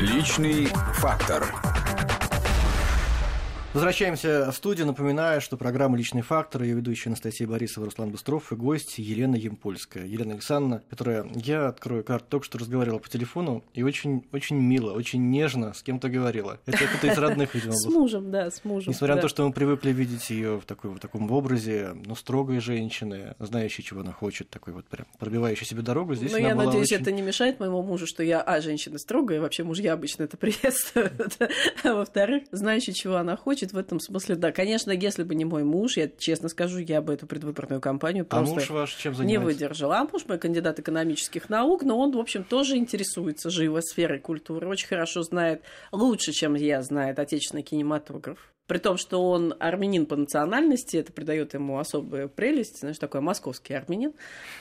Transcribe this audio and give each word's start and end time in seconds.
Личный 0.00 0.66
фактор. 0.94 1.69
Возвращаемся 3.72 4.50
в 4.50 4.56
студию. 4.56 4.84
Напоминаю, 4.84 5.40
что 5.40 5.56
программа 5.56 5.96
«Личный 5.96 6.22
фактор», 6.22 6.64
ее 6.64 6.74
ведущая 6.74 7.10
Анастасия 7.10 7.46
Борисова, 7.46 7.86
Руслан 7.86 8.10
Быстров 8.10 8.50
и 8.50 8.56
гость 8.56 8.98
Елена 8.98 9.36
Емпольская. 9.36 10.06
Елена 10.06 10.32
Александровна, 10.32 10.82
которая, 10.90 11.24
я 11.36 11.68
открою 11.68 12.02
карту, 12.02 12.26
только 12.30 12.46
что 12.46 12.58
разговаривала 12.58 12.98
по 12.98 13.08
телефону 13.08 13.62
и 13.72 13.84
очень, 13.84 14.26
очень 14.32 14.56
мило, 14.56 14.92
очень 14.92 15.30
нежно 15.30 15.72
с 15.72 15.84
кем-то 15.84 16.08
говорила. 16.08 16.58
Это 16.66 16.78
кто-то 16.78 17.12
из 17.12 17.16
родных, 17.16 17.54
видимо, 17.54 17.72
С 17.72 17.86
мужем, 17.86 18.32
да, 18.32 18.50
с 18.50 18.64
мужем. 18.64 18.90
Несмотря 18.90 19.14
на 19.14 19.22
то, 19.22 19.28
что 19.28 19.46
мы 19.46 19.52
привыкли 19.52 19.92
видеть 19.92 20.30
ее 20.30 20.58
в, 20.58 20.64
такой, 20.64 20.90
в 20.90 20.98
таком 20.98 21.30
образе, 21.30 21.90
ну, 21.94 22.16
строгой 22.16 22.58
женщины, 22.58 23.36
знающей, 23.38 23.84
чего 23.84 24.00
она 24.00 24.10
хочет, 24.10 24.50
такой 24.50 24.72
вот 24.72 24.86
прям 24.86 25.06
пробивающей 25.20 25.64
себе 25.64 25.82
дорогу, 25.82 26.16
здесь 26.16 26.32
Но 26.32 26.38
я 26.38 26.56
надеюсь, 26.56 26.90
это 26.90 27.12
не 27.12 27.22
мешает 27.22 27.60
моему 27.60 27.84
мужу, 27.84 28.08
что 28.08 28.24
я, 28.24 28.40
а, 28.40 28.60
женщина 28.60 28.98
строгая, 28.98 29.40
вообще 29.40 29.62
мужья 29.62 29.92
обычно 29.92 30.24
это 30.24 30.36
приветствуют. 30.36 31.38
А 31.84 31.94
во-вторых, 31.94 32.44
знающий, 32.50 32.92
чего 32.92 33.16
она 33.16 33.36
хочет, 33.36 33.59
в 33.66 33.78
этом 33.78 34.00
смысле, 34.00 34.36
да. 34.36 34.52
Конечно, 34.52 34.90
если 34.90 35.22
бы 35.22 35.34
не 35.34 35.44
мой 35.44 35.64
муж, 35.64 35.96
я 35.96 36.08
честно 36.08 36.48
скажу, 36.48 36.78
я 36.78 37.00
бы 37.02 37.14
эту 37.14 37.26
предвыборную 37.26 37.80
кампанию 37.80 38.26
А 38.28 38.36
просто 38.36 38.54
муж 38.54 38.70
ваш 38.70 38.94
чем 38.94 39.14
не 39.24 39.38
выдержала. 39.38 39.98
А 39.98 40.08
муж 40.10 40.24
мой 40.26 40.38
кандидат 40.38 40.80
экономических 40.80 41.48
наук, 41.48 41.82
но 41.82 41.98
он, 41.98 42.12
в 42.12 42.18
общем, 42.18 42.44
тоже 42.44 42.76
интересуется 42.76 43.50
живо 43.50 43.80
сферой 43.80 44.18
культуры, 44.18 44.68
очень 44.68 44.88
хорошо 44.88 45.22
знает, 45.22 45.62
лучше, 45.92 46.32
чем 46.32 46.54
я, 46.54 46.82
знает 46.82 47.18
отечественный 47.18 47.62
кинематограф. 47.62 48.38
При 48.70 48.78
том, 48.78 48.98
что 48.98 49.28
он 49.28 49.52
армянин 49.58 50.06
по 50.06 50.14
национальности, 50.14 50.96
это 50.96 51.12
придает 51.12 51.54
ему 51.54 51.80
особую 51.80 52.28
прелесть, 52.28 52.78
знаешь, 52.78 52.98
такой 52.98 53.20
московский 53.20 53.74
армянин. 53.74 54.12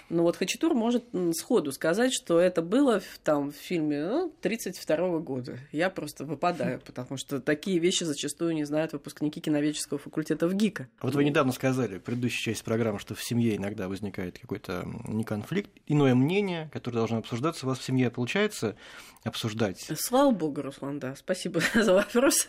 Но 0.09 0.23
вот 0.23 0.36
Хачатур 0.36 0.73
может 0.73 1.05
сходу 1.34 1.72
сказать, 1.72 2.12
что 2.12 2.40
это 2.40 2.64
было 2.64 3.02
в, 3.02 3.20
там, 3.23 3.52
в 3.52 3.55
фильме 3.55 4.03
ну, 4.03 4.34
32 4.41 5.20
года. 5.20 5.59
Я 5.72 5.91
просто 5.91 6.26
выпадаю, 6.26 6.81
потому 6.84 7.17
что 7.17 7.40
такие 7.40 7.78
вещи 7.78 8.03
зачастую 8.03 8.56
не 8.56 8.64
знают 8.64 8.94
выпускники 8.94 9.42
киноведческого 9.42 10.00
факультета 10.00 10.48
в 10.48 10.55
ГИКа. 10.55 10.88
Вот 11.03 11.14
вы 11.14 11.23
недавно 11.23 11.52
сказали 11.52 12.00
в 12.00 12.02
предыдущей 12.02 12.45
части 12.45 12.64
программы, 12.64 12.98
что 12.98 13.14
в 13.14 13.23
семье 13.23 13.58
иногда 13.58 13.88
возникает 13.88 14.39
какой-то 14.39 14.88
не 15.08 15.23
конфликт, 15.23 15.70
иное 15.86 16.16
мнение, 16.16 16.72
которое 16.73 16.98
должно 16.98 17.20
обсуждаться. 17.20 17.67
У 17.67 17.70
вас 17.70 17.78
в 17.78 17.83
семье 17.83 18.09
получается 18.09 18.76
обсуждать? 19.23 19.88
Слава 19.95 20.31
богу, 20.31 20.64
Руслан, 20.64 20.98
да. 20.98 21.16
Спасибо 21.16 21.61
за 21.76 21.94
вопрос. 21.94 22.48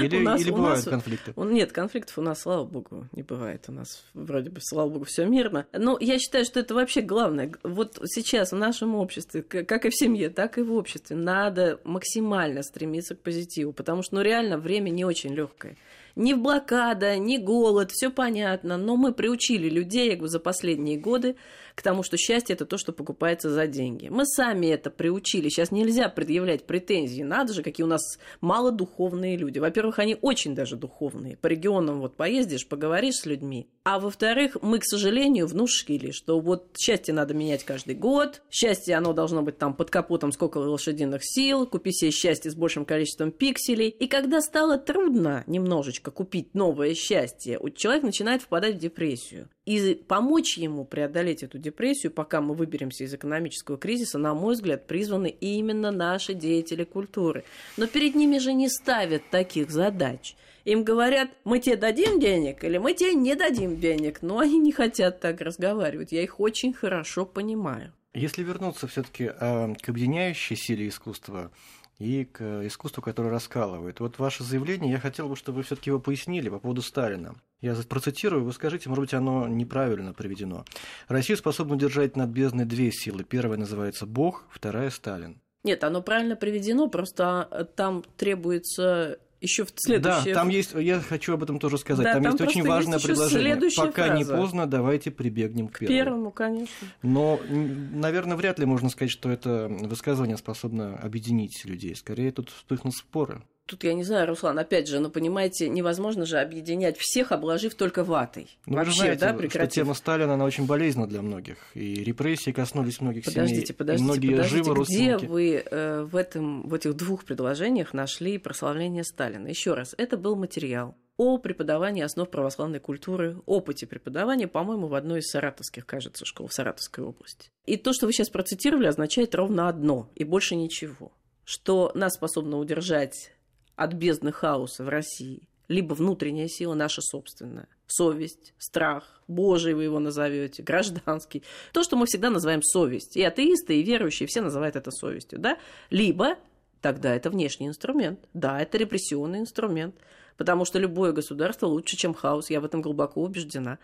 Или, 0.00 0.18
У 0.18 0.20
нас- 0.20 0.40
или 0.40 0.52
бывают 0.52 0.83
нас- 0.90 1.02
конфликты? 1.02 1.32
Он- 1.36 1.52
Нет, 1.52 1.72
конфликтов 1.72 2.18
у 2.18 2.22
нас, 2.22 2.40
слава 2.42 2.64
богу, 2.64 3.06
не 3.12 3.22
бывает. 3.22 3.64
У 3.68 3.72
нас 3.72 4.04
вроде 4.14 4.50
бы, 4.50 4.60
слава 4.60 4.88
богу, 4.88 5.04
все 5.04 5.24
мирно. 5.24 5.66
Но 5.72 5.96
я 6.00 6.18
считаю, 6.18 6.44
что 6.44 6.60
это 6.60 6.74
вообще 6.74 7.00
главное. 7.00 7.52
Вот 7.62 7.98
сейчас 8.06 8.52
в 8.52 8.56
нашем 8.56 8.94
обществе, 8.94 9.42
как 9.42 9.84
и 9.86 9.90
в 9.90 9.94
семье, 9.96 10.30
так 10.30 10.58
и 10.58 10.62
в 10.62 10.72
обществе, 10.72 11.16
надо 11.16 11.80
максимально 11.84 12.62
стремиться 12.62 13.14
к 13.14 13.20
позитиву, 13.20 13.72
потому 13.72 14.02
что, 14.02 14.16
ну, 14.16 14.20
реально, 14.22 14.58
время 14.58 14.90
не 14.90 15.04
очень 15.04 15.34
легкое. 15.34 15.76
Ни 16.16 16.32
блокада, 16.32 17.18
ни 17.18 17.38
голод, 17.38 17.90
все 17.90 18.08
понятно, 18.08 18.76
но 18.76 18.96
мы 18.96 19.12
приучили 19.12 19.68
людей, 19.68 20.10
я 20.10 20.14
говорю, 20.14 20.28
за 20.28 20.38
последние 20.38 20.96
годы 20.96 21.34
к 21.74 21.82
тому, 21.82 22.04
что 22.04 22.16
счастье 22.16 22.54
это 22.54 22.66
то, 22.66 22.78
что 22.78 22.92
покупается 22.92 23.50
за 23.50 23.66
деньги. 23.66 24.08
Мы 24.08 24.24
сами 24.24 24.68
это 24.68 24.90
приучили. 24.90 25.48
Сейчас 25.48 25.72
нельзя 25.72 26.08
предъявлять 26.08 26.66
претензии. 26.66 27.22
Надо 27.22 27.52
же, 27.52 27.64
какие 27.64 27.84
у 27.84 27.88
нас 27.88 28.18
малодуховные 28.40 29.36
люди. 29.36 29.58
Во-первых, 29.58 29.98
они 29.98 30.16
очень 30.20 30.54
даже 30.54 30.76
духовные. 30.76 31.36
По 31.36 31.48
регионам 31.48 32.00
вот 32.00 32.16
поездишь, 32.16 32.68
поговоришь 32.68 33.16
с 33.16 33.26
людьми. 33.26 33.68
А 33.86 33.98
во-вторых, 33.98 34.56
мы, 34.62 34.78
к 34.78 34.84
сожалению, 34.86 35.46
внушили, 35.46 36.10
что 36.10 36.40
вот 36.40 36.74
счастье 36.78 37.12
надо 37.12 37.34
менять 37.34 37.64
каждый 37.64 37.94
год. 37.94 38.40
Счастье, 38.50 38.96
оно 38.96 39.12
должно 39.12 39.42
быть 39.42 39.58
там 39.58 39.74
под 39.74 39.90
капотом 39.90 40.32
сколько 40.32 40.56
лошадиных 40.56 41.20
сил. 41.22 41.66
Купи 41.66 41.92
себе 41.92 42.10
счастье 42.10 42.50
с 42.50 42.54
большим 42.54 42.86
количеством 42.86 43.30
пикселей. 43.30 43.90
И 43.90 44.06
когда 44.06 44.40
стало 44.40 44.78
трудно 44.78 45.44
немножечко 45.46 46.10
купить 46.10 46.54
новое 46.54 46.94
счастье, 46.94 47.60
человек 47.76 48.04
начинает 48.04 48.40
впадать 48.40 48.76
в 48.76 48.78
депрессию. 48.78 49.50
И 49.66 49.94
помочь 49.94 50.56
ему 50.56 50.86
преодолеть 50.86 51.42
эту 51.42 51.58
депрессию, 51.58 52.10
пока 52.10 52.40
мы 52.40 52.54
выберемся 52.54 53.04
из 53.04 53.12
экономического 53.12 53.76
кризиса, 53.76 54.16
на 54.16 54.32
мой 54.32 54.54
взгляд, 54.54 54.86
призваны 54.86 55.28
именно 55.28 55.90
наши 55.90 56.32
деятели 56.32 56.84
культуры. 56.84 57.44
Но 57.76 57.86
перед 57.86 58.14
ними 58.14 58.38
же 58.38 58.54
не 58.54 58.70
ставят 58.70 59.28
таких 59.28 59.70
задач. 59.70 60.36
Им 60.64 60.84
говорят, 60.84 61.30
мы 61.44 61.58
тебе 61.58 61.76
дадим 61.76 62.20
денег 62.20 62.64
или 62.64 62.78
мы 62.78 62.94
тебе 62.94 63.14
не 63.14 63.34
дадим 63.34 63.78
денег. 63.78 64.22
Но 64.22 64.38
они 64.38 64.58
не 64.58 64.72
хотят 64.72 65.20
так 65.20 65.40
разговаривать. 65.40 66.12
Я 66.12 66.22
их 66.22 66.40
очень 66.40 66.72
хорошо 66.72 67.26
понимаю. 67.26 67.92
Если 68.14 68.42
вернуться 68.42 68.86
все-таки 68.86 69.26
к 69.26 69.88
объединяющей 69.88 70.56
силе 70.56 70.88
искусства 70.88 71.50
и 71.98 72.24
к 72.24 72.66
искусству, 72.66 73.02
которое 73.02 73.30
раскалывает. 73.30 74.00
Вот 74.00 74.18
ваше 74.18 74.42
заявление, 74.42 74.92
я 74.92 74.98
хотел 74.98 75.28
бы, 75.28 75.36
чтобы 75.36 75.58
вы 75.58 75.62
все-таки 75.62 75.90
его 75.90 76.00
пояснили 76.00 76.48
по 76.48 76.58
поводу 76.58 76.82
Сталина. 76.82 77.34
Я 77.60 77.74
процитирую, 77.88 78.44
вы 78.44 78.52
скажите, 78.52 78.88
может 78.88 79.02
быть, 79.02 79.14
оно 79.14 79.48
неправильно 79.48 80.12
приведено. 80.12 80.64
Россию 81.08 81.38
способна 81.38 81.74
удержать 81.74 82.16
над 82.16 82.30
бездной 82.30 82.64
две 82.64 82.90
силы. 82.90 83.24
Первая 83.24 83.58
называется 83.58 84.06
Бог, 84.06 84.44
вторая 84.50 84.90
Сталин. 84.90 85.40
Нет, 85.62 85.82
оно 85.82 86.02
правильно 86.02 86.36
приведено, 86.36 86.88
просто 86.88 87.70
там 87.74 88.04
требуется 88.18 89.18
еще 89.44 89.64
в 89.64 89.72
следующее... 89.76 90.34
Да, 90.34 90.40
там 90.40 90.48
есть, 90.48 90.74
я 90.74 91.00
хочу 91.00 91.34
об 91.34 91.42
этом 91.42 91.58
тоже 91.58 91.78
сказать, 91.78 92.04
Да, 92.04 92.14
там, 92.14 92.22
там 92.24 92.32
есть 92.32 92.44
очень 92.44 92.66
важное 92.66 92.94
есть 92.94 93.06
предложение. 93.06 93.70
Пока 93.76 94.08
не 94.16 94.24
фраза. 94.24 94.40
поздно, 94.40 94.66
давайте 94.66 95.10
прибегнем 95.10 95.68
к 95.68 95.74
К 95.74 95.78
первому. 95.80 95.96
первому, 95.98 96.30
конечно. 96.30 96.88
Но, 97.02 97.40
наверное, 97.48 98.36
вряд 98.36 98.58
ли 98.58 98.66
можно 98.66 98.88
сказать, 98.88 99.10
что 99.10 99.30
это 99.30 99.68
высказывание 99.68 100.36
способно 100.36 100.96
объединить 100.96 101.64
людей. 101.64 101.94
Скорее, 101.94 102.32
тут 102.32 102.50
вспыхнут 102.50 102.94
споры. 102.94 103.42
Тут 103.66 103.82
я 103.84 103.94
не 103.94 104.04
знаю, 104.04 104.26
Руслан, 104.28 104.58
опять 104.58 104.86
же, 104.88 105.00
ну 105.00 105.08
понимаете, 105.10 105.70
невозможно 105.70 106.26
же 106.26 106.38
объединять 106.38 106.98
всех, 106.98 107.32
обложив 107.32 107.74
только 107.74 108.04
ватой. 108.04 108.48
Ну, 108.66 108.74
вы 108.76 108.84
же 108.84 108.90
Вообще, 108.90 109.00
знаете, 109.00 109.20
да, 109.20 109.28
что 109.30 109.38
прекратив. 109.38 109.72
тема 109.74 109.94
Сталина, 109.94 110.34
она 110.34 110.44
очень 110.44 110.66
болезненна 110.66 111.06
для 111.08 111.22
многих. 111.22 111.56
И 111.74 111.94
репрессии 112.04 112.50
коснулись 112.52 113.00
многих 113.00 113.24
Подождите, 113.24 113.66
семей. 113.66 113.76
подождите, 113.78 114.04
многие 114.04 114.30
подождите. 114.32 114.56
живы 114.56 114.70
Где 114.70 114.74
родственники. 115.12 115.24
вы 115.26 115.64
э, 115.64 116.02
в, 116.02 116.16
этом, 116.16 116.68
в 116.68 116.74
этих 116.74 116.94
двух 116.94 117.24
предложениях 117.24 117.94
нашли 117.94 118.36
прославление 118.36 119.02
Сталина? 119.02 119.46
Еще 119.48 119.72
раз, 119.72 119.94
это 119.96 120.18
был 120.18 120.36
материал 120.36 120.94
о 121.16 121.38
преподавании 121.38 122.02
основ 122.02 122.28
православной 122.28 122.80
культуры, 122.80 123.38
опыте 123.46 123.86
преподавания, 123.86 124.48
по-моему, 124.48 124.88
в 124.88 124.94
одной 124.94 125.20
из 125.20 125.30
саратовских, 125.30 125.86
кажется, 125.86 126.26
школ 126.26 126.48
в 126.48 126.52
Саратовской 126.52 127.04
области. 127.04 127.48
И 127.64 127.76
то, 127.78 127.92
что 127.94 128.06
вы 128.06 128.12
сейчас 128.12 128.28
процитировали, 128.28 128.88
означает 128.88 129.34
ровно 129.34 129.68
одно, 129.68 130.10
и 130.16 130.24
больше 130.24 130.54
ничего. 130.56 131.12
Что 131.44 131.92
нас 131.94 132.14
способно 132.14 132.58
удержать 132.58 133.30
от 133.76 133.94
бездны 133.94 134.32
хаоса 134.32 134.84
в 134.84 134.88
России. 134.88 135.48
Либо 135.68 135.94
внутренняя 135.94 136.48
сила 136.48 136.74
наша 136.74 137.00
собственная, 137.00 137.68
совесть, 137.86 138.52
страх, 138.58 139.22
Божий 139.28 139.72
вы 139.72 139.84
его 139.84 139.98
назовете, 139.98 140.62
гражданский, 140.62 141.42
то, 141.72 141.82
что 141.82 141.96
мы 141.96 142.06
всегда 142.06 142.28
называем 142.28 142.62
совесть. 142.62 143.16
И 143.16 143.22
атеисты, 143.22 143.80
и 143.80 143.82
верующие 143.82 144.26
все 144.26 144.42
называют 144.42 144.76
это 144.76 144.90
совестью, 144.90 145.38
да? 145.38 145.58
Либо 145.88 146.36
тогда 146.82 147.14
это 147.14 147.30
внешний 147.30 147.66
инструмент, 147.66 148.20
да, 148.34 148.60
это 148.60 148.76
репрессионный 148.76 149.38
инструмент, 149.38 149.94
потому 150.36 150.66
что 150.66 150.78
любое 150.78 151.12
государство 151.12 151.66
лучше, 151.66 151.96
чем 151.96 152.12
хаос, 152.12 152.50
я 152.50 152.60
в 152.60 152.64
этом 152.66 152.82
глубоко 152.82 153.22
убеждена. 153.22 153.78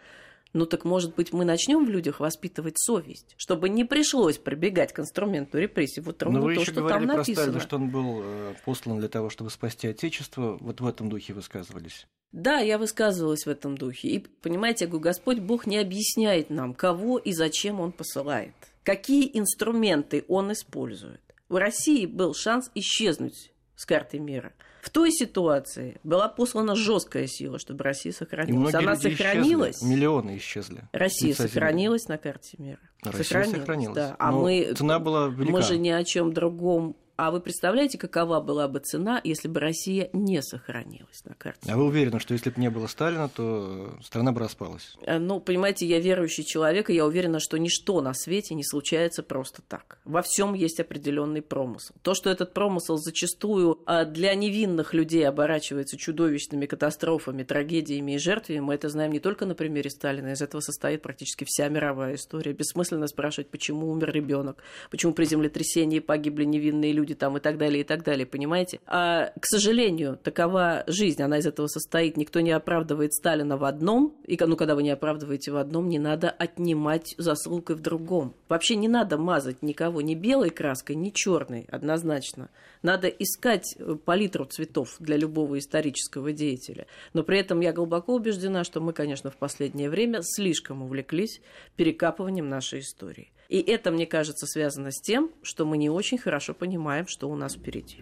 Ну 0.52 0.66
так, 0.66 0.84
может 0.84 1.14
быть, 1.14 1.32
мы 1.32 1.44
начнем 1.44 1.86
в 1.86 1.88
людях 1.88 2.18
воспитывать 2.18 2.74
совесть, 2.78 3.34
чтобы 3.36 3.68
не 3.68 3.84
пришлось 3.84 4.38
прибегать 4.38 4.92
к 4.92 4.98
инструменту 4.98 5.58
репрессий. 5.58 6.00
Вот 6.00 6.22
ровно 6.22 6.40
Но 6.40 6.44
вы 6.46 6.54
то, 6.54 6.60
еще 6.62 6.72
что 6.72 6.80
говорили 6.80 6.98
там 6.98 7.08
про 7.08 7.16
написано. 7.18 7.44
Сталина, 7.44 7.60
что 7.60 7.76
он 7.76 7.90
был 7.90 8.20
э, 8.24 8.54
послан 8.64 8.98
для 8.98 9.08
того, 9.08 9.30
чтобы 9.30 9.50
спасти 9.50 9.86
Отечество. 9.88 10.58
Вот 10.60 10.80
в 10.80 10.86
этом 10.86 11.08
духе 11.08 11.34
высказывались. 11.34 12.06
Да, 12.32 12.58
я 12.58 12.78
высказывалась 12.78 13.46
в 13.46 13.48
этом 13.48 13.76
духе. 13.76 14.08
И, 14.08 14.18
понимаете, 14.18 14.84
я 14.84 14.88
говорю, 14.88 15.04
Господь 15.04 15.38
Бог 15.38 15.66
не 15.66 15.78
объясняет 15.78 16.50
нам, 16.50 16.74
кого 16.74 17.18
и 17.18 17.32
зачем 17.32 17.80
Он 17.80 17.92
посылает. 17.92 18.54
Какие 18.82 19.30
инструменты 19.38 20.24
Он 20.28 20.52
использует. 20.52 21.20
В 21.48 21.56
России 21.56 22.06
был 22.06 22.34
шанс 22.34 22.70
исчезнуть 22.74 23.52
с 23.76 23.84
карты 23.84 24.18
мира. 24.18 24.52
В 24.80 24.90
той 24.90 25.12
ситуации 25.12 25.98
была 26.04 26.28
послана 26.28 26.74
жесткая 26.74 27.26
сила, 27.26 27.58
чтобы 27.58 27.84
Россия 27.84 28.12
сохранилась. 28.12 28.74
Она 28.74 28.96
сохранилась. 28.96 29.76
исчезли. 29.76 29.90
Миллионы 29.94 30.36
исчезли. 30.38 30.82
Россия 30.92 31.34
сохранилась 31.34 32.08
на 32.08 32.18
карте 32.18 32.56
мира. 32.58 32.80
Россия 33.02 33.44
сохранилась. 33.44 33.94
Да. 33.96 34.16
А 34.18 34.30
Но 34.30 34.42
мы, 34.42 34.72
цена 34.76 34.98
была 34.98 35.28
велика. 35.28 35.52
мы 35.52 35.62
же 35.62 35.76
ни 35.76 35.90
о 35.90 36.02
чем 36.04 36.32
другом. 36.32 36.96
А 37.22 37.30
вы 37.30 37.42
представляете, 37.42 37.98
какова 37.98 38.40
была 38.40 38.66
бы 38.66 38.78
цена, 38.78 39.20
если 39.22 39.46
бы 39.46 39.60
Россия 39.60 40.08
не 40.14 40.40
сохранилась 40.40 41.22
на 41.26 41.34
карте? 41.34 41.70
А 41.70 41.76
вы 41.76 41.84
уверены, 41.84 42.18
что 42.18 42.32
если 42.32 42.48
бы 42.48 42.58
не 42.58 42.70
было 42.70 42.86
Сталина, 42.86 43.28
то 43.28 43.94
страна 44.02 44.32
бы 44.32 44.40
распалась? 44.40 44.96
Э, 45.02 45.18
Ну, 45.18 45.38
понимаете, 45.38 45.84
я 45.84 46.00
верующий 46.00 46.44
человек, 46.44 46.88
и 46.88 46.94
я 46.94 47.04
уверена, 47.04 47.38
что 47.38 47.58
ничто 47.58 48.00
на 48.00 48.14
свете 48.14 48.54
не 48.54 48.64
случается 48.64 49.22
просто 49.22 49.60
так. 49.60 49.98
Во 50.06 50.22
всем 50.22 50.54
есть 50.54 50.80
определенный 50.80 51.42
промысел. 51.42 51.94
То, 52.00 52.14
что 52.14 52.30
этот 52.30 52.54
промысел 52.54 52.96
зачастую 52.96 53.82
а, 53.84 54.06
для 54.06 54.34
невинных 54.34 54.94
людей 54.94 55.28
оборачивается 55.28 55.98
чудовищными 55.98 56.64
катастрофами, 56.64 57.42
трагедиями 57.42 58.12
и 58.12 58.18
жертвами, 58.18 58.60
мы 58.60 58.76
это 58.76 58.88
знаем 58.88 59.12
не 59.12 59.20
только 59.20 59.44
на 59.44 59.54
примере 59.54 59.90
Сталина, 59.90 60.28
из 60.28 60.40
этого 60.40 60.62
состоит 60.62 61.02
практически 61.02 61.44
вся 61.46 61.68
мировая 61.68 62.14
история. 62.14 62.54
Бессмысленно 62.54 63.08
спрашивать, 63.08 63.50
почему 63.50 63.90
умер 63.90 64.10
ребенок, 64.10 64.62
почему 64.90 65.12
при 65.12 65.26
землетрясении 65.26 65.98
погибли 65.98 66.44
невинные 66.44 66.92
люди. 66.92 67.09
Люди 67.10 67.14
там 67.18 67.36
и 67.36 67.40
так 67.40 67.58
далее, 67.58 67.80
и 67.80 67.84
так 67.84 68.04
далее, 68.04 68.26
понимаете? 68.26 68.80
А, 68.86 69.32
к 69.40 69.46
сожалению, 69.46 70.16
такова 70.16 70.84
жизнь, 70.86 71.22
она 71.22 71.38
из 71.38 71.46
этого 71.46 71.66
состоит. 71.66 72.16
Никто 72.16 72.40
не 72.40 72.52
оправдывает 72.52 73.12
Сталина 73.12 73.56
в 73.56 73.64
одном, 73.64 74.14
и 74.30 74.38
ну, 74.46 74.56
когда 74.56 74.76
вы 74.76 74.84
не 74.84 74.90
оправдываете 74.90 75.50
в 75.50 75.56
одном, 75.56 75.88
не 75.88 75.98
надо 75.98 76.30
отнимать 76.30 77.16
заслугой 77.18 77.74
в 77.74 77.80
другом. 77.80 78.36
Вообще 78.48 78.76
не 78.76 78.86
надо 78.86 79.18
мазать 79.18 79.60
никого 79.60 80.02
ни 80.02 80.14
белой 80.14 80.50
краской, 80.50 80.94
ни 80.94 81.10
черной, 81.10 81.66
однозначно. 81.68 82.48
Надо 82.82 83.08
искать 83.08 83.74
э, 83.76 83.96
палитру 83.96 84.44
цветов 84.44 84.94
для 85.00 85.16
любого 85.16 85.58
исторического 85.58 86.30
деятеля. 86.30 86.86
Но 87.12 87.24
при 87.24 87.40
этом 87.40 87.58
я 87.58 87.72
глубоко 87.72 88.14
убеждена, 88.14 88.62
что 88.62 88.80
мы, 88.80 88.92
конечно, 88.92 89.32
в 89.32 89.36
последнее 89.36 89.90
время 89.90 90.20
слишком 90.22 90.82
увлеклись 90.82 91.40
перекапыванием 91.74 92.48
нашей 92.48 92.80
истории. 92.80 93.32
И 93.48 93.58
это, 93.60 93.90
мне 93.90 94.06
кажется, 94.06 94.46
связано 94.46 94.92
с 94.92 95.00
тем, 95.00 95.32
что 95.42 95.66
мы 95.66 95.76
не 95.76 95.90
очень 95.90 96.18
хорошо 96.18 96.54
понимаем, 96.54 97.08
что 97.08 97.28
у 97.28 97.34
нас 97.34 97.56
впереди. 97.56 97.98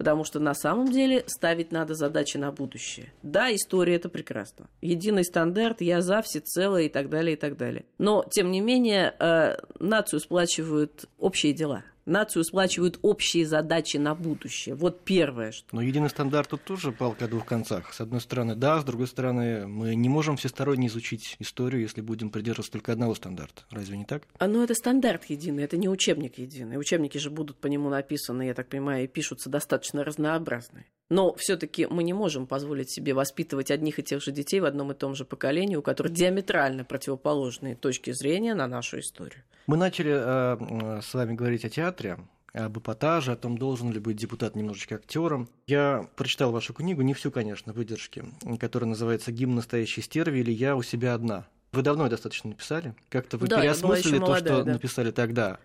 Потому 0.00 0.24
что 0.24 0.40
на 0.40 0.54
самом 0.54 0.90
деле 0.90 1.24
ставить 1.26 1.72
надо 1.72 1.92
задачи 1.92 2.38
на 2.38 2.50
будущее. 2.50 3.12
Да, 3.22 3.54
история 3.54 3.96
это 3.96 4.08
прекрасно. 4.08 4.66
Единый 4.80 5.24
стандарт, 5.26 5.82
я 5.82 6.00
за 6.00 6.22
всецело 6.22 6.80
и 6.80 6.88
так 6.88 7.10
далее, 7.10 7.34
и 7.34 7.36
так 7.36 7.58
далее. 7.58 7.84
Но, 7.98 8.24
тем 8.30 8.50
не 8.50 8.62
менее, 8.62 9.14
э, 9.18 9.58
нацию 9.78 10.20
сплачивают 10.20 11.04
общие 11.18 11.52
дела 11.52 11.84
нацию 12.10 12.44
сплачивают 12.44 12.98
общие 13.02 13.46
задачи 13.46 13.96
на 13.96 14.14
будущее. 14.14 14.74
Вот 14.74 15.04
первое. 15.04 15.52
Что... 15.52 15.66
Но 15.72 15.80
единый 15.80 16.10
стандарт 16.10 16.50
тут 16.50 16.62
тоже 16.64 16.92
палка 16.92 17.24
о 17.24 17.28
двух 17.28 17.46
концах. 17.46 17.94
С 17.94 18.00
одной 18.00 18.20
стороны, 18.20 18.54
да, 18.54 18.80
с 18.80 18.84
другой 18.84 19.06
стороны, 19.06 19.66
мы 19.66 19.94
не 19.94 20.08
можем 20.08 20.36
всесторонне 20.36 20.88
изучить 20.88 21.36
историю, 21.38 21.82
если 21.82 22.00
будем 22.00 22.30
придерживаться 22.30 22.72
только 22.72 22.92
одного 22.92 23.14
стандарта. 23.14 23.62
Разве 23.70 23.96
не 23.96 24.04
так? 24.04 24.24
А, 24.38 24.46
ну, 24.46 24.62
это 24.62 24.74
стандарт 24.74 25.24
единый, 25.26 25.64
это 25.64 25.76
не 25.76 25.88
учебник 25.88 26.38
единый. 26.38 26.78
Учебники 26.78 27.18
же 27.18 27.30
будут 27.30 27.56
по 27.58 27.68
нему 27.68 27.88
написаны, 27.88 28.42
я 28.42 28.54
так 28.54 28.68
понимаю, 28.68 29.04
и 29.04 29.08
пишутся 29.08 29.48
достаточно 29.48 30.04
разнообразные. 30.04 30.86
Но 31.10 31.34
все-таки 31.34 31.86
мы 31.86 32.04
не 32.04 32.12
можем 32.12 32.46
позволить 32.46 32.88
себе 32.88 33.14
воспитывать 33.14 33.70
одних 33.70 33.98
и 33.98 34.02
тех 34.02 34.22
же 34.22 34.30
детей 34.30 34.60
в 34.60 34.64
одном 34.64 34.92
и 34.92 34.94
том 34.94 35.14
же 35.14 35.24
поколении, 35.24 35.76
у 35.76 35.82
которых 35.82 36.12
диаметрально 36.12 36.84
противоположные 36.84 37.74
точки 37.74 38.12
зрения 38.12 38.54
на 38.54 38.68
нашу 38.68 39.00
историю. 39.00 39.42
Мы 39.66 39.76
начали 39.76 40.12
э, 40.14 41.00
с 41.02 41.12
вами 41.12 41.34
говорить 41.34 41.64
о 41.64 41.68
театре, 41.68 42.18
об 42.52 42.78
эпатаже, 42.78 43.32
о 43.32 43.36
том, 43.36 43.58
должен 43.58 43.92
ли 43.92 43.98
быть 43.98 44.16
депутат 44.16 44.54
немножечко 44.56 44.96
актером. 44.96 45.48
Я 45.66 46.08
прочитал 46.16 46.52
вашу 46.52 46.72
книгу, 46.74 47.02
не 47.02 47.14
всю, 47.14 47.30
конечно, 47.30 47.72
выдержки, 47.72 48.24
которая 48.58 48.88
называется 48.88 49.32
«Гимн 49.32 49.56
настоящей 49.56 50.02
стерви» 50.02 50.40
или 50.40 50.52
«Я 50.52 50.76
у 50.76 50.82
себя 50.82 51.14
одна». 51.14 51.46
Вы 51.72 51.82
давно 51.82 52.08
достаточно 52.08 52.50
написали? 52.50 52.94
Как-то 53.08 53.36
вы 53.36 53.46
да, 53.46 53.60
переосмыслили 53.60 54.16
то, 54.16 54.20
молодая, 54.22 54.54
что 54.54 54.64
да. 54.64 54.72
написали 54.72 55.10
тогда. 55.12 55.60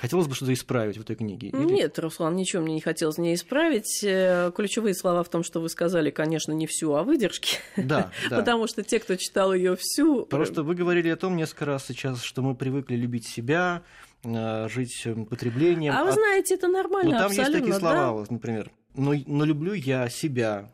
Хотелось 0.00 0.28
бы 0.28 0.34
что-то 0.34 0.54
исправить 0.54 0.96
в 0.96 1.02
этой 1.02 1.14
книге? 1.14 1.48
Или... 1.48 1.74
Нет, 1.74 1.98
Руслан, 1.98 2.34
ничего 2.34 2.62
мне 2.62 2.72
не 2.72 2.80
хотелось 2.80 3.18
не 3.18 3.34
исправить. 3.34 4.02
Э, 4.02 4.50
ключевые 4.56 4.94
слова 4.94 5.22
в 5.22 5.28
том, 5.28 5.42
что 5.42 5.60
вы 5.60 5.68
сказали, 5.68 6.10
конечно, 6.10 6.52
не 6.52 6.66
всю, 6.66 6.94
а 6.94 7.02
выдержки. 7.02 7.58
Да, 7.76 8.10
да. 8.30 8.38
Потому 8.38 8.66
что 8.66 8.82
те, 8.82 8.98
кто 8.98 9.16
читал 9.16 9.52
ее 9.52 9.76
всю... 9.76 10.24
Просто 10.24 10.62
вы 10.62 10.74
говорили 10.74 11.10
о 11.10 11.16
том 11.16 11.36
несколько 11.36 11.66
раз 11.66 11.84
сейчас, 11.86 12.22
что 12.22 12.40
мы 12.40 12.54
привыкли 12.54 12.96
любить 12.96 13.26
себя, 13.28 13.82
э, 14.24 14.68
жить 14.70 15.06
потреблением. 15.28 15.92
А 15.94 16.04
вы 16.04 16.12
знаете, 16.12 16.54
это 16.54 16.68
нормально, 16.68 17.12
Ну, 17.12 17.18
там 17.18 17.32
есть 17.32 17.52
такие 17.52 17.74
слова, 17.74 18.24
да? 18.24 18.32
например. 18.32 18.70
Но, 18.94 19.12
но 19.26 19.44
люблю 19.44 19.74
я 19.74 20.08
себя. 20.08 20.72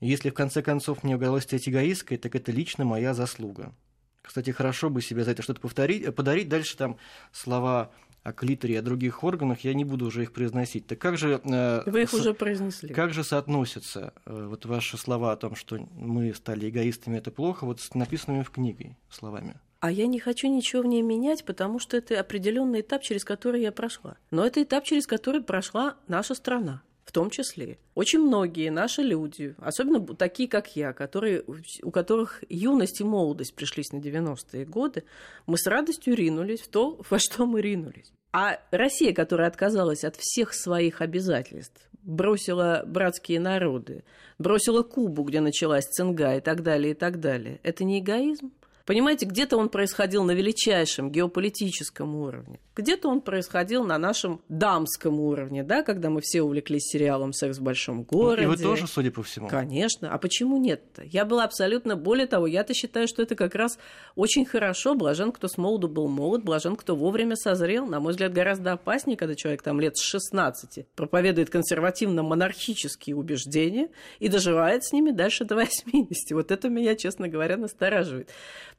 Если 0.00 0.30
в 0.30 0.34
конце 0.34 0.62
концов 0.62 1.04
мне 1.04 1.16
удалось 1.16 1.42
стать 1.42 1.68
эгоисткой, 1.68 2.16
так 2.16 2.34
это 2.34 2.50
лично 2.50 2.86
моя 2.86 3.12
заслуга. 3.12 3.74
Кстати, 4.22 4.50
хорошо 4.50 4.88
бы 4.88 5.02
себе 5.02 5.24
за 5.24 5.32
это 5.32 5.42
что-то 5.42 5.60
повторить, 5.60 6.04
э, 6.04 6.10
подарить. 6.10 6.48
Дальше 6.48 6.74
там 6.78 6.96
слова 7.32 7.92
о 8.22 8.32
клиторе 8.32 8.74
и 8.74 8.76
о 8.76 8.82
других 8.82 9.24
органах, 9.24 9.60
я 9.60 9.74
не 9.74 9.84
буду 9.84 10.06
уже 10.06 10.22
их 10.22 10.32
произносить. 10.32 10.86
Так 10.86 10.98
как 10.98 11.18
же... 11.18 11.40
Э, 11.44 11.82
Вы 11.86 12.02
их 12.02 12.10
с... 12.10 12.14
уже 12.14 12.34
произнесли. 12.34 12.94
Как 12.94 13.12
же 13.12 13.24
соотносятся 13.24 14.12
э, 14.26 14.46
вот 14.48 14.64
ваши 14.66 14.96
слова 14.96 15.32
о 15.32 15.36
том, 15.36 15.54
что 15.54 15.78
мы 15.94 16.32
стали 16.34 16.68
эгоистами, 16.68 17.18
это 17.18 17.30
плохо, 17.30 17.64
вот 17.64 17.80
с 17.80 17.94
написанными 17.94 18.42
в 18.42 18.50
книге 18.50 18.96
словами? 19.10 19.56
А 19.80 19.90
я 19.90 20.06
не 20.06 20.20
хочу 20.20 20.46
ничего 20.46 20.82
в 20.82 20.86
ней 20.86 21.02
менять, 21.02 21.44
потому 21.44 21.80
что 21.80 21.96
это 21.96 22.20
определенный 22.20 22.82
этап, 22.82 23.02
через 23.02 23.24
который 23.24 23.62
я 23.62 23.72
прошла. 23.72 24.16
Но 24.30 24.46
это 24.46 24.62
этап, 24.62 24.84
через 24.84 25.08
который 25.08 25.42
прошла 25.42 25.96
наша 26.06 26.36
страна 26.36 26.82
в 27.04 27.12
том 27.12 27.30
числе. 27.30 27.78
Очень 27.94 28.20
многие 28.20 28.70
наши 28.70 29.02
люди, 29.02 29.54
особенно 29.58 30.06
такие, 30.14 30.48
как 30.48 30.76
я, 30.76 30.92
которые, 30.92 31.44
у 31.82 31.90
которых 31.90 32.42
юность 32.48 33.00
и 33.00 33.04
молодость 33.04 33.54
пришлись 33.54 33.92
на 33.92 33.98
90-е 33.98 34.64
годы, 34.64 35.04
мы 35.46 35.58
с 35.58 35.66
радостью 35.66 36.14
ринулись 36.14 36.60
в 36.60 36.68
то, 36.68 37.00
во 37.10 37.18
что 37.18 37.46
мы 37.46 37.60
ринулись. 37.60 38.12
А 38.32 38.58
Россия, 38.70 39.12
которая 39.12 39.48
отказалась 39.48 40.04
от 40.04 40.16
всех 40.16 40.54
своих 40.54 41.02
обязательств, 41.02 41.86
бросила 42.02 42.82
братские 42.86 43.40
народы, 43.40 44.04
бросила 44.38 44.82
Кубу, 44.82 45.22
где 45.24 45.40
началась 45.40 45.84
цинга 45.84 46.36
и 46.36 46.40
так 46.40 46.62
далее, 46.62 46.92
и 46.92 46.94
так 46.94 47.20
далее, 47.20 47.60
это 47.62 47.84
не 47.84 48.00
эгоизм? 48.00 48.52
Понимаете, 48.86 49.26
где-то 49.26 49.56
он 49.56 49.68
происходил 49.68 50.24
на 50.24 50.32
величайшем 50.32 51.10
геополитическом 51.10 52.16
уровне, 52.16 52.60
где-то 52.74 53.08
он 53.08 53.20
происходил 53.20 53.84
на 53.84 53.98
нашем 53.98 54.40
дамском 54.48 55.20
уровне, 55.20 55.62
да, 55.62 55.82
когда 55.82 56.10
мы 56.10 56.20
все 56.22 56.42
увлеклись 56.42 56.84
сериалом 56.84 57.32
«Секс 57.32 57.58
в 57.58 57.62
большом 57.62 58.02
городе». 58.02 58.46
Ну, 58.46 58.54
и 58.54 58.56
вы 58.56 58.62
тоже, 58.62 58.86
судя 58.86 59.10
по 59.10 59.22
всему. 59.22 59.48
Конечно. 59.48 60.12
А 60.12 60.18
почему 60.18 60.56
нет-то? 60.58 61.02
Я 61.04 61.24
была 61.24 61.44
абсолютно... 61.44 61.96
Более 61.96 62.26
того, 62.26 62.46
я-то 62.46 62.74
считаю, 62.74 63.06
что 63.08 63.22
это 63.22 63.34
как 63.34 63.54
раз 63.54 63.78
очень 64.16 64.44
хорошо. 64.44 64.94
Блажен, 64.94 65.32
кто 65.32 65.48
с 65.48 65.58
молоду 65.58 65.88
был 65.88 66.08
молод, 66.08 66.42
блажен, 66.42 66.76
кто 66.76 66.96
вовремя 66.96 67.36
созрел. 67.36 67.86
На 67.86 68.00
мой 68.00 68.12
взгляд, 68.12 68.32
гораздо 68.32 68.72
опаснее, 68.72 69.16
когда 69.16 69.34
человек 69.34 69.62
там 69.62 69.80
лет 69.80 69.96
с 69.96 70.02
16 70.02 70.86
проповедует 70.94 71.50
консервативно-монархические 71.50 73.14
убеждения 73.14 73.90
и 74.18 74.28
доживает 74.28 74.84
с 74.84 74.92
ними 74.92 75.10
дальше 75.10 75.44
до 75.44 75.56
80. 75.56 76.32
Вот 76.32 76.50
это 76.50 76.68
меня, 76.68 76.96
честно 76.96 77.28
говоря, 77.28 77.56
настораживает. 77.56 78.30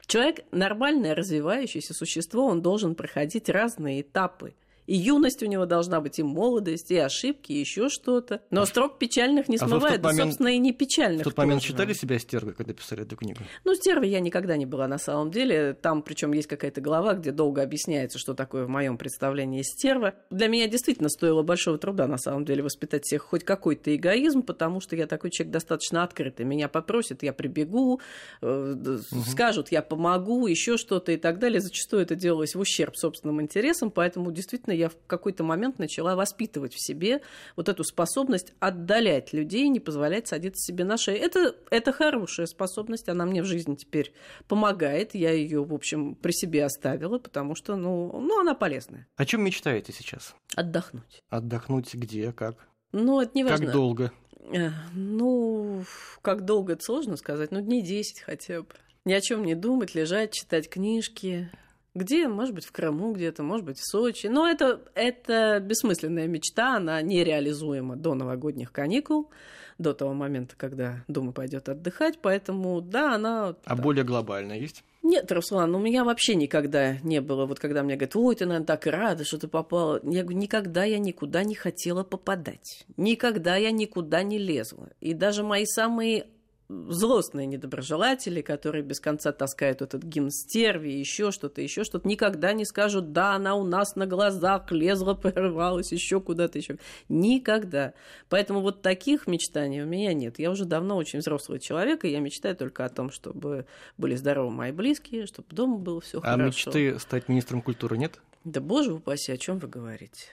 Человек 0.07 0.41
нормальное, 0.51 1.15
развивающееся 1.15 1.93
существо, 1.93 2.45
он 2.45 2.61
должен 2.61 2.95
проходить 2.95 3.49
разные 3.49 4.01
этапы. 4.01 4.53
И 4.85 4.95
юность 4.95 5.41
у 5.43 5.45
него 5.45 5.65
должна 5.65 6.01
быть, 6.01 6.19
и 6.19 6.23
молодость, 6.23 6.91
и 6.91 6.97
ошибки, 6.97 7.51
и 7.51 7.59
еще 7.59 7.89
что-то. 7.89 8.41
Но 8.49 8.65
строк 8.65 8.99
печальных 8.99 9.47
не 9.47 9.57
смывает, 9.57 9.99
а 9.99 10.03
да, 10.03 10.09
момент, 10.09 10.29
собственно, 10.31 10.47
и 10.49 10.57
не 10.57 10.73
печальных. 10.73 11.21
В 11.21 11.23
тот 11.25 11.35
тоже. 11.35 11.47
момент 11.47 11.63
считали 11.63 11.93
себя 11.93 12.19
стервой, 12.19 12.53
когда 12.53 12.73
писали 12.73 13.03
эту 13.03 13.15
книгу? 13.15 13.39
Ну, 13.63 13.75
стервой 13.75 14.09
я 14.09 14.19
никогда 14.19 14.57
не 14.57 14.65
была 14.65 14.87
на 14.87 14.97
самом 14.97 15.31
деле. 15.31 15.73
Там, 15.73 16.01
причем 16.01 16.33
есть 16.33 16.47
какая-то 16.47 16.81
глава, 16.81 17.13
где 17.13 17.31
долго 17.31 17.61
объясняется, 17.61 18.19
что 18.19 18.33
такое 18.33 18.65
в 18.65 18.69
моем 18.69 18.97
представлении 18.97 19.61
стерва. 19.61 20.15
Для 20.29 20.47
меня 20.47 20.67
действительно 20.67 21.09
стоило 21.09 21.43
большого 21.43 21.77
труда, 21.77 22.07
на 22.07 22.17
самом 22.17 22.45
деле, 22.45 22.63
воспитать 22.63 23.05
всех 23.05 23.23
хоть 23.23 23.43
какой-то 23.43 23.95
эгоизм, 23.95 24.41
потому 24.41 24.81
что 24.81 24.95
я 24.95 25.07
такой 25.07 25.31
человек 25.31 25.53
достаточно 25.53 26.03
открытый. 26.03 26.45
Меня 26.45 26.67
попросят, 26.67 27.23
я 27.23 27.33
прибегу, 27.33 28.01
угу. 28.41 28.99
скажут, 29.29 29.71
я 29.71 29.81
помогу, 29.81 30.47
еще 30.47 30.77
что-то 30.77 31.11
и 31.11 31.17
так 31.17 31.39
далее. 31.39 31.61
Зачастую 31.61 32.01
это 32.01 32.15
делалось 32.15 32.55
в 32.55 32.59
ущерб 32.59 32.97
собственным 32.97 33.41
интересам, 33.41 33.91
поэтому 33.91 34.31
действительно 34.31 34.72
я 34.73 34.89
в 34.89 34.97
какой-то 35.07 35.43
момент 35.43 35.79
начала 35.79 36.15
воспитывать 36.15 36.73
в 36.73 36.85
себе 36.85 37.21
вот 37.55 37.69
эту 37.69 37.83
способность 37.83 38.53
отдалять 38.59 39.33
людей, 39.33 39.67
не 39.69 39.79
позволять 39.79 40.27
садиться 40.27 40.63
себе 40.63 40.83
на 40.83 40.97
шею. 40.97 41.19
Это, 41.19 41.55
это 41.71 41.91
хорошая 41.91 42.45
способность, 42.45 43.09
она 43.09 43.25
мне 43.25 43.41
в 43.41 43.45
жизни 43.45 43.75
теперь 43.75 44.13
помогает. 44.47 45.15
Я 45.15 45.31
ее, 45.31 45.63
в 45.63 45.73
общем, 45.73 46.15
при 46.15 46.31
себе 46.31 46.65
оставила, 46.65 47.19
потому 47.19 47.55
что, 47.55 47.75
ну, 47.75 48.19
ну 48.19 48.39
она 48.39 48.55
полезная. 48.55 49.07
О 49.15 49.25
чем 49.25 49.43
мечтаете 49.43 49.93
сейчас? 49.93 50.35
Отдохнуть. 50.55 51.23
Отдохнуть 51.29 51.93
где, 51.93 52.31
как? 52.31 52.67
Ну, 52.91 53.21
это 53.21 53.31
не 53.33 53.43
важно. 53.43 53.65
Как 53.65 53.73
долго? 53.73 54.11
Э, 54.53 54.69
ну, 54.93 55.83
как 56.21 56.45
долго, 56.45 56.73
это 56.73 56.83
сложно 56.83 57.15
сказать, 57.17 57.51
ну, 57.51 57.61
дней 57.61 57.81
10 57.81 58.21
хотя 58.21 58.61
бы. 58.61 58.67
Ни 59.05 59.13
о 59.13 59.21
чем 59.21 59.43
не 59.43 59.55
думать, 59.55 59.95
лежать, 59.95 60.31
читать 60.31 60.69
книжки, 60.69 61.49
где, 61.95 62.27
может 62.27 62.55
быть, 62.55 62.65
в 62.65 62.71
Крыму 62.71 63.13
где-то, 63.13 63.43
может 63.43 63.65
быть, 63.65 63.77
в 63.77 63.85
Сочи. 63.85 64.27
Но 64.27 64.47
это, 64.47 64.81
это 64.95 65.59
бессмысленная 65.59 66.27
мечта, 66.27 66.77
она 66.77 67.01
нереализуема 67.01 67.95
до 67.95 68.15
новогодних 68.15 68.71
каникул, 68.71 69.29
до 69.77 69.93
того 69.93 70.13
момента, 70.13 70.55
когда 70.57 71.03
Дума 71.07 71.31
пойдет 71.31 71.69
отдыхать. 71.69 72.19
Поэтому, 72.21 72.81
да, 72.81 73.15
она... 73.15 73.55
А 73.65 73.75
да. 73.75 73.81
более 73.81 74.03
глобальная 74.03 74.57
есть? 74.57 74.83
Нет, 75.03 75.29
Руслан, 75.31 75.75
у 75.75 75.79
меня 75.79 76.05
вообще 76.05 76.35
никогда 76.35 76.97
не 77.03 77.19
было. 77.19 77.45
Вот 77.45 77.59
когда 77.59 77.83
мне 77.83 77.95
говорят, 77.95 78.15
ой, 78.15 78.35
ты, 78.35 78.45
наверное, 78.45 78.65
так 78.65 78.85
рада, 78.85 79.25
что 79.25 79.37
ты 79.37 79.47
попала. 79.47 79.99
Я 80.03 80.23
говорю, 80.23 80.37
никогда 80.37 80.85
я 80.85 80.97
никуда 80.97 81.43
не 81.43 81.55
хотела 81.55 82.03
попадать. 82.03 82.85
Никогда 82.95 83.57
я 83.57 83.71
никуда 83.71 84.23
не 84.23 84.37
лезла. 84.37 84.89
И 85.01 85.13
даже 85.13 85.43
мои 85.43 85.65
самые 85.65 86.27
злостные 86.69 87.45
недоброжелатели, 87.45 88.41
которые 88.41 88.83
без 88.83 88.99
конца 88.99 89.31
таскают 89.31 89.81
этот 89.81 90.03
гимн 90.03 90.29
стерви, 90.29 90.97
еще 90.97 91.31
что-то, 91.31 91.61
еще 91.61 91.83
что-то, 91.83 92.07
никогда 92.07 92.53
не 92.53 92.65
скажут, 92.65 93.11
да, 93.11 93.33
она 93.33 93.55
у 93.55 93.63
нас 93.63 93.95
на 93.95 94.05
глазах 94.05 94.71
лезла, 94.71 95.13
прорывалась, 95.23 95.91
еще 95.91 96.21
куда-то 96.21 96.57
еще. 96.57 96.77
Никогда. 97.09 97.93
Поэтому 98.29 98.61
вот 98.61 98.81
таких 98.81 99.27
мечтаний 99.27 99.83
у 99.83 99.85
меня 99.85 100.13
нет. 100.13 100.39
Я 100.39 100.51
уже 100.51 100.65
давно 100.65 100.95
очень 100.97 101.19
взрослый 101.19 101.59
человек, 101.59 102.05
и 102.05 102.09
я 102.09 102.19
мечтаю 102.19 102.55
только 102.55 102.85
о 102.85 102.89
том, 102.89 103.11
чтобы 103.11 103.65
были 103.97 104.15
здоровы 104.15 104.51
мои 104.51 104.71
близкие, 104.71 105.25
чтобы 105.25 105.47
дома 105.51 105.77
было 105.77 106.01
все 106.01 106.19
а 106.19 106.21
хорошо. 106.21 106.43
А 106.43 106.47
мечты 106.47 106.99
стать 106.99 107.29
министром 107.29 107.61
культуры 107.61 107.97
нет? 107.97 108.19
Да 108.43 108.61
боже 108.61 108.93
упаси, 108.93 109.31
о 109.31 109.37
чем 109.37 109.59
вы 109.59 109.67
говорите? 109.67 110.27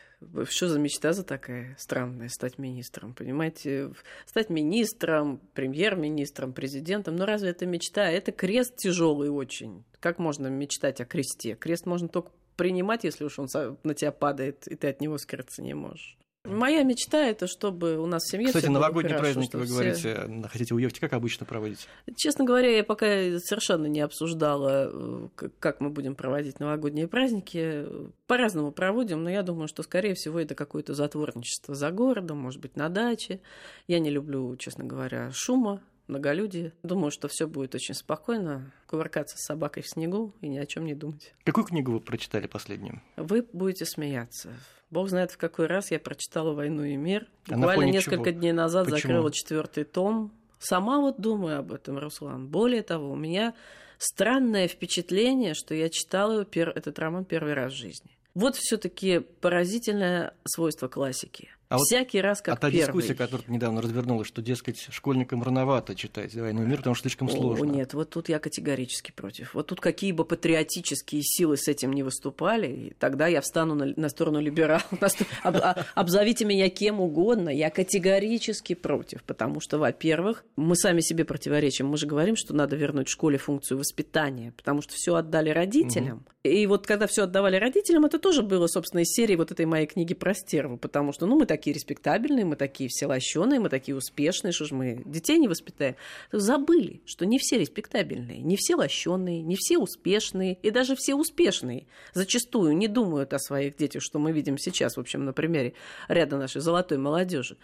Что 0.44 0.68
за 0.68 0.78
мечта 0.78 1.12
за 1.12 1.24
такая 1.24 1.74
странная 1.78 2.28
стать 2.28 2.58
министром? 2.58 3.14
Понимаете, 3.14 3.92
стать 4.26 4.50
министром, 4.50 5.40
премьер-министром, 5.54 6.52
президентом. 6.52 7.16
Но 7.16 7.24
разве 7.24 7.50
это 7.50 7.64
мечта? 7.64 8.10
Это 8.10 8.30
крест 8.30 8.76
тяжелый 8.76 9.30
очень. 9.30 9.84
Как 9.98 10.18
можно 10.18 10.48
мечтать 10.48 11.00
о 11.00 11.06
кресте? 11.06 11.54
Крест 11.54 11.86
можно 11.86 12.08
только 12.08 12.32
принимать, 12.56 13.04
если 13.04 13.24
уж 13.24 13.38
он 13.38 13.48
на 13.82 13.94
тебя 13.94 14.12
падает, 14.12 14.68
и 14.68 14.76
ты 14.76 14.88
от 14.88 15.00
него 15.00 15.16
скрыться 15.16 15.62
не 15.62 15.72
можешь. 15.72 16.18
Моя 16.44 16.84
мечта 16.84 17.26
это 17.26 17.46
чтобы 17.46 17.98
у 17.98 18.06
нас 18.06 18.24
в 18.24 18.30
семье. 18.30 18.46
Кстати, 18.46 18.66
новогодний 18.66 19.14
праздник, 19.14 19.52
вы 19.52 19.64
все... 19.64 19.72
говорите, 19.72 20.48
хотите 20.50 20.74
уехать, 20.74 20.98
как 20.98 21.12
обычно 21.12 21.44
проводите? 21.44 21.86
Честно 22.16 22.46
говоря, 22.46 22.74
я 22.74 22.82
пока 22.82 23.06
совершенно 23.38 23.86
не 23.86 24.00
обсуждала, 24.00 24.90
э, 24.90 25.28
как 25.58 25.80
мы 25.80 25.90
будем 25.90 26.14
проводить 26.14 26.58
новогодние 26.58 27.08
праздники. 27.08 27.86
По-разному 28.26 28.72
проводим, 28.72 29.22
но 29.22 29.28
я 29.28 29.42
думаю, 29.42 29.68
что, 29.68 29.82
скорее 29.82 30.14
всего, 30.14 30.40
это 30.40 30.54
какое-то 30.54 30.94
затворничество 30.94 31.74
за 31.74 31.90
городом, 31.90 32.38
может 32.38 32.60
быть, 32.60 32.74
на 32.74 32.88
даче. 32.88 33.40
Я 33.86 33.98
не 33.98 34.08
люблю, 34.08 34.56
честно 34.56 34.84
говоря, 34.84 35.30
шума, 35.34 35.82
многолюдие. 36.10 36.72
Думаю, 36.82 37.10
что 37.10 37.28
все 37.28 37.46
будет 37.46 37.74
очень 37.74 37.94
спокойно, 37.94 38.72
кувыркаться 38.86 39.38
с 39.38 39.44
собакой 39.44 39.82
в 39.82 39.88
снегу 39.88 40.34
и 40.40 40.48
ни 40.48 40.58
о 40.58 40.66
чем 40.66 40.84
не 40.84 40.94
думать. 40.94 41.34
Какую 41.44 41.64
книгу 41.64 41.92
вы 41.92 42.00
прочитали 42.00 42.46
последнюю? 42.46 43.00
Вы 43.16 43.46
будете 43.52 43.86
смеяться. 43.86 44.50
Бог 44.90 45.08
знает, 45.08 45.30
в 45.30 45.38
какой 45.38 45.66
раз 45.66 45.90
я 45.92 46.00
прочитала 46.00 46.52
«Войну 46.52 46.82
и 46.82 46.96
мир». 46.96 47.28
А 47.48 47.54
Буквально 47.54 47.84
несколько 47.84 48.30
чего? 48.30 48.40
дней 48.40 48.52
назад 48.52 48.86
Почему? 48.86 49.00
закрыла 49.00 49.32
четвертый 49.32 49.84
том. 49.84 50.32
Сама 50.58 51.00
вот 51.00 51.20
думаю 51.20 51.60
об 51.60 51.72
этом, 51.72 51.96
Руслан. 51.96 52.48
Более 52.48 52.82
того, 52.82 53.12
у 53.12 53.16
меня 53.16 53.54
странное 53.98 54.66
впечатление, 54.66 55.54
что 55.54 55.74
я 55.74 55.88
читала 55.88 56.44
этот 56.52 56.98
роман 56.98 57.24
первый 57.24 57.54
раз 57.54 57.72
в 57.72 57.76
жизни. 57.76 58.10
Вот 58.34 58.56
все-таки 58.56 59.20
поразительное 59.20 60.34
свойство 60.44 60.88
классики– 60.88 61.50
а 61.70 61.78
Всякий 61.78 62.18
вот 62.18 62.24
раз 62.24 62.42
как 62.42 62.54
а 62.54 62.56
та 62.56 62.68
первый. 62.68 62.86
дискуссия, 62.86 63.14
которая 63.14 63.46
недавно 63.48 63.80
развернулась, 63.80 64.26
что, 64.26 64.42
дескать, 64.42 64.88
школьникам 64.90 65.44
рановато 65.44 65.94
читать 65.94 66.34
«Войну 66.34 66.64
и 66.64 66.66
мир», 66.66 66.78
потому 66.78 66.96
что 66.96 67.04
слишком 67.04 67.28
О, 67.28 67.30
сложно. 67.30 67.64
Нет, 67.64 67.94
вот 67.94 68.10
тут 68.10 68.28
я 68.28 68.40
категорически 68.40 69.12
против. 69.12 69.54
Вот 69.54 69.68
тут 69.68 69.80
какие 69.80 70.10
бы 70.10 70.24
патриотические 70.24 71.22
силы 71.22 71.56
с 71.56 71.68
этим 71.68 71.92
не 71.92 72.02
выступали, 72.02 72.96
тогда 72.98 73.28
я 73.28 73.40
встану 73.40 73.76
на, 73.76 73.92
на 73.96 74.08
сторону 74.08 74.40
либералов. 74.40 74.86
А, 75.42 75.84
обзовите 75.94 76.44
меня 76.44 76.68
кем 76.68 77.00
угодно, 77.00 77.48
я 77.48 77.70
категорически 77.70 78.74
против. 78.74 79.22
Потому 79.22 79.60
что, 79.60 79.78
во-первых, 79.78 80.44
мы 80.56 80.74
сами 80.76 81.00
себе 81.00 81.24
противоречим. 81.24 81.86
Мы 81.86 81.96
же 81.96 82.06
говорим, 82.06 82.36
что 82.36 82.54
надо 82.54 82.76
вернуть 82.76 83.08
в 83.08 83.12
школе 83.12 83.38
функцию 83.38 83.78
воспитания, 83.78 84.52
потому 84.56 84.82
что 84.82 84.94
все 84.94 85.14
отдали 85.14 85.50
родителям. 85.50 86.24
И 86.42 86.66
вот 86.66 86.86
когда 86.86 87.06
все 87.06 87.24
отдавали 87.24 87.56
родителям, 87.56 88.06
это 88.06 88.18
тоже 88.18 88.42
было, 88.42 88.66
собственно, 88.66 89.00
из 89.00 89.12
серии 89.12 89.36
вот 89.36 89.50
этой 89.50 89.66
моей 89.66 89.86
книги 89.86 90.14
про 90.14 90.34
стерву, 90.34 90.78
потому 90.78 91.12
что, 91.12 91.26
ну, 91.26 91.38
мы 91.38 91.44
такие 91.60 91.74
респектабельные, 91.74 92.46
мы 92.46 92.56
такие 92.56 92.88
все 92.88 93.06
лощеные, 93.06 93.60
мы 93.60 93.68
такие 93.68 93.94
успешные, 93.94 94.52
что 94.52 94.64
ж 94.64 94.70
мы 94.70 95.02
детей 95.04 95.38
не 95.38 95.46
воспитаем. 95.46 95.94
Забыли, 96.32 97.02
что 97.04 97.26
не 97.26 97.38
все 97.38 97.58
респектабельные, 97.58 98.38
не 98.38 98.56
все 98.56 98.76
лощеные, 98.76 99.42
не 99.42 99.56
все 99.56 99.76
успешные, 99.76 100.54
и 100.62 100.70
даже 100.70 100.96
все 100.96 101.14
успешные 101.14 101.86
зачастую 102.14 102.74
не 102.76 102.88
думают 102.88 103.34
о 103.34 103.38
своих 103.38 103.76
детях, 103.76 104.02
что 104.02 104.18
мы 104.18 104.32
видим 104.32 104.56
сейчас, 104.56 104.96
в 104.96 105.00
общем, 105.00 105.26
на 105.26 105.34
примере 105.34 105.74
ряда 106.08 106.38
нашей 106.38 106.62
золотой 106.62 106.96
молодежи. 106.96 107.58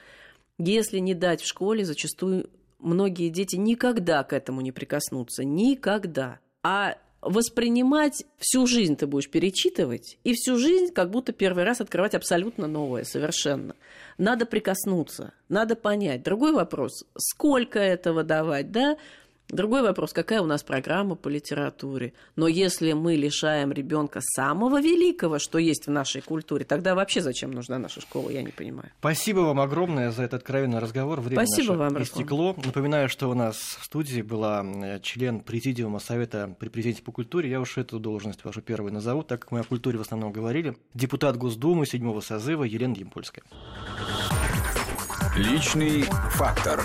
Если 0.59 0.99
не 0.99 1.15
дать 1.15 1.41
в 1.41 1.47
школе, 1.47 1.85
зачастую 1.87 2.51
многие 2.79 3.31
дети 3.31 3.57
никогда 3.57 4.25
к 4.25 4.35
этому 4.35 4.61
не 4.61 4.73
прикоснутся, 4.73 5.43
никогда. 5.43 6.41
А 6.63 6.99
воспринимать 7.29 8.25
всю 8.39 8.67
жизнь 8.67 8.97
ты 8.97 9.07
будешь 9.07 9.31
перечитывать, 9.31 10.19
и 10.25 10.35
всю 10.35 10.59
жизнь 10.59 10.93
как 10.93 11.11
будто 11.11 11.33
первый 11.33 11.65
раз 11.65 11.81
открывать 11.81 12.15
абсолютно 12.15 12.67
новое, 12.67 13.05
совершенно. 13.05 13.75
Надо 14.19 14.47
прикоснуться, 14.47 15.33
надо 15.49 15.77
понять. 15.77 16.23
Другой 16.23 16.53
вопрос, 16.53 17.05
сколько 17.17 17.79
этого 17.79 18.23
давать, 18.25 18.71
да? 18.73 18.97
Другой 19.49 19.83
вопрос, 19.83 20.13
какая 20.13 20.41
у 20.43 20.47
нас 20.47 20.65
программа 20.65 21.15
по 21.15 21.29
литературе. 21.29 22.13
Но 22.35 22.49
если 22.49 22.93
мы 22.93 23.15
лишаем 23.15 23.73
ребенка 23.73 24.21
самого 24.21 24.81
великого, 24.81 25.39
что 25.39 25.59
есть 25.59 25.87
в 25.87 25.91
нашей 25.91 26.21
культуре, 26.21 26.65
тогда 26.65 26.95
вообще 26.97 27.21
зачем 27.21 27.53
нужна 27.53 27.79
наша 27.79 28.01
школа, 28.01 28.31
я 28.31 28.43
не 28.43 28.51
понимаю. 28.51 28.91
Спасибо 28.99 29.41
вам 29.41 29.61
огромное 29.61 30.11
за 30.11 30.25
этот 30.25 30.41
откровенный 30.43 30.81
разговор. 30.81 31.21
Время 31.21 31.47
Спасибо 31.47 31.75
наше 31.75 31.95
вам, 31.95 32.03
истекло. 32.03 32.49
Руслан. 32.49 32.67
Напоминаю, 32.67 33.09
что 33.09 33.31
у 33.31 33.35
нас 33.35 33.57
в 33.57 33.85
студии 33.85 34.21
была 34.23 34.65
э, 34.65 35.01
член 35.01 35.41
президиума 35.41 36.01
Совета 36.01 36.55
при 36.59 36.69
президенте 36.69 37.03
по 37.03 37.13
культуре. 37.13 37.49
Я 37.49 37.61
уж 37.61 37.79
эту 37.79 38.01
должность 38.01 38.45
вашу 38.45 38.63
первую 38.63 38.93
назову, 38.93 39.23
так 39.23 39.43
как 39.43 39.53
мы 39.53 39.61
о 39.61 39.65
культуре 39.65 39.99
в 39.99 40.01
основном 40.01 40.33
говорили. 40.33 40.77
Депутат 40.93 41.37
Госдумы 41.37 41.87
седьмого 41.87 42.21
созыва 42.21 42.65
Елена 42.65 42.95
Емпольская. 42.95 43.45
Личный 45.37 46.03
фактор. 46.33 46.83